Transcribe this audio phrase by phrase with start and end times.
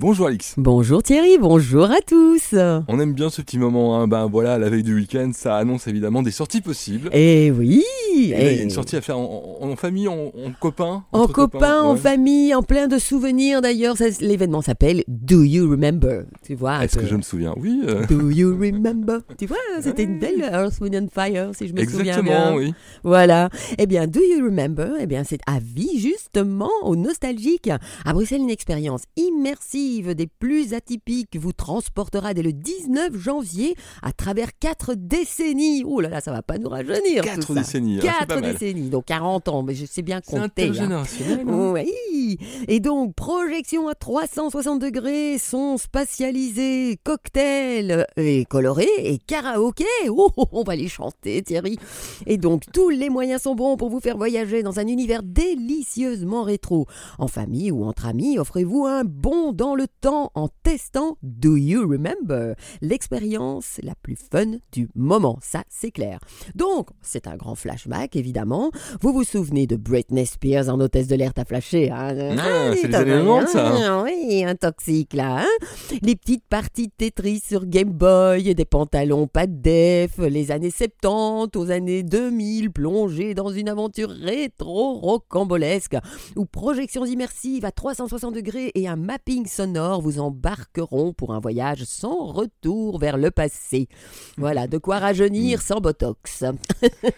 [0.00, 0.54] Bonjour Alix.
[0.56, 2.54] Bonjour Thierry, bonjour à tous.
[2.86, 4.06] On aime bien ce petit moment, hein.
[4.06, 7.10] ben voilà, la veille du week-end, ça annonce évidemment des sorties possibles.
[7.12, 7.82] Eh oui
[8.26, 10.52] Et là, il y a une sortie à faire en, en- en famille, en, en
[10.60, 11.98] copain En copain, en ouais.
[11.98, 13.96] famille, en plein de souvenirs d'ailleurs.
[14.20, 17.54] L'événement s'appelle Do You Remember Tu vois Est-ce que je me souviens?
[17.56, 17.80] Oui.
[17.86, 21.72] euh, Do you remember Tu vois, c'était une belle Earth, Wind and Fire, si je
[21.74, 22.56] me souviens Exactement, bien.
[22.56, 22.74] oui.
[23.04, 23.48] Voilà.
[23.78, 27.70] Eh bien, Do You Remember Eh bien, c'est à vie justement aux nostalgiques.
[28.04, 34.12] À Bruxelles, une expérience immersive des plus atypiques vous transportera dès le 19 janvier à
[34.18, 35.84] travers quatre décennies.
[35.86, 37.22] Oh là là, ça va pas nous rajeunir.
[37.22, 37.54] tout Quatre ça.
[37.54, 38.52] décennies, hein, c'est pas Quatre mal.
[38.52, 40.64] décennies, donc 40 ans, mais je sais bien C'est compter.
[40.64, 41.46] intergénérationnel.
[41.48, 41.72] hein.
[41.74, 49.84] Oui, et donc projection à 360 degrés, son spatialisé, cocktail et coloré et karaoké.
[50.10, 51.78] Oh, oh, on va les chanter, Thierry.
[52.26, 56.42] Et donc tous les moyens sont bons pour vous faire voyager dans un univers délicieusement
[56.42, 56.86] rétro.
[57.18, 61.88] En famille ou entre amis, offrez-vous un bond dans le temps en testant Do You
[61.88, 65.38] Remember, l'expérience la plus fun du moment.
[65.42, 66.18] Ça, c'est clair.
[66.54, 68.70] Donc, c'est un grand flashback, évidemment.
[69.00, 72.36] Vous vous souvenez de Britney Spears en hôtesse de l'air t'as flashé, hein?
[72.38, 75.40] Ah, c'est les t'as- années 90, ça, Ah, Oui, un toxique, là.
[75.40, 75.66] hein?
[76.02, 80.70] Les petites parties de Tetris sur Game Boy, des pantalons pas de def, les années
[80.70, 85.96] 70 aux années 2000, plongées dans une aventure rétro-rocambolesque,
[86.36, 91.84] où projections immersives à 360 degrés et un mapping sonore vous embarqueront pour un voyage
[91.84, 93.88] sans retour vers le passé.
[94.36, 96.44] Voilà, de quoi rajeunir sans botox.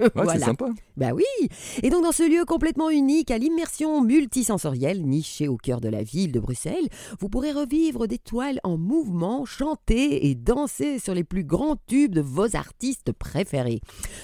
[0.00, 0.34] Ouais, voilà.
[0.34, 0.66] c'est sympa.
[0.96, 1.48] Bah oui
[1.82, 6.02] Et donc dans ce lieu complètement unique, à l'immersion multisensorielle, niché au cœur de la
[6.02, 6.88] ville de Bruxelles,
[7.20, 12.14] vous pourrez revivre des toiles en mouvement, chanter et danser sur les plus grands tubes
[12.14, 13.80] de vos artistes préférés.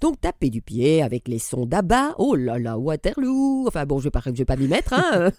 [0.00, 4.04] Donc tapez du pied avec les sons d'Abba, oh là là, Waterloo, enfin bon, je
[4.04, 5.30] vais pas, je vais pas m'y mettre, hein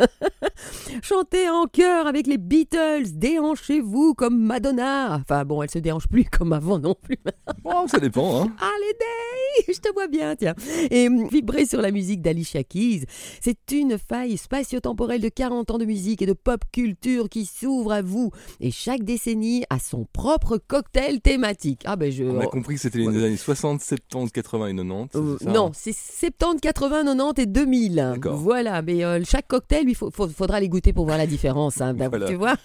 [1.01, 6.25] Chantez en chœur avec les Beatles, déhanchez-vous comme Madonna, enfin bon, elle se déhanche plus
[6.25, 7.17] comme avant non plus.
[7.65, 8.41] Oh, ça dépend.
[8.43, 8.51] Hein.
[8.61, 10.53] Holiday Je te vois bien, tiens.
[10.91, 13.03] Et hum, vibrer sur la musique d'Alicia Keys,
[13.41, 17.91] c'est une faille spatio-temporelle de 40 ans de musique et de pop culture qui s'ouvre
[17.91, 18.31] à vous.
[18.59, 21.81] Et chaque décennie a son propre cocktail thématique.
[21.85, 22.23] Ah ben je...
[22.23, 25.15] On a compris que c'était les années 60, 70, 80 et 90.
[25.15, 27.95] Euh, ça non, c'est 70, 80, 90 et 2000.
[27.95, 28.37] D'accord.
[28.37, 31.81] Voilà, mais euh, chaque cocktail, il faudra les goûter pour voir la différence.
[31.81, 32.27] hein, Voilà.
[32.27, 32.55] Tu vois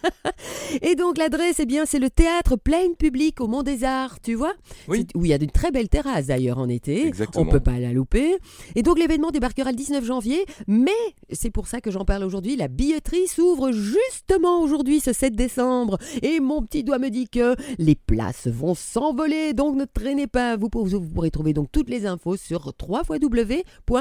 [0.83, 4.35] Et donc l'adresse, eh bien, c'est le théâtre plein public au Mont des Arts, tu
[4.35, 4.55] vois
[4.89, 5.07] Oui.
[5.15, 7.07] Où il y a de très belles terrasses d'ailleurs en été.
[7.07, 7.45] Exactement.
[7.45, 8.39] On peut pas la louper.
[8.75, 10.91] Et donc l'événement débarquera le 19 janvier, mais
[11.31, 12.57] c'est pour ça que j'en parle aujourd'hui.
[12.57, 15.99] La billetterie s'ouvre justement aujourd'hui, ce 7 décembre.
[16.23, 20.57] Et mon petit doigt me dit que les places vont s'envoler, donc ne traînez pas.
[20.57, 23.95] Vous pourrez trouver donc toutes les infos sur www.feverup.be.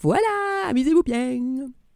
[0.00, 1.40] Voilà, amusez-vous bien.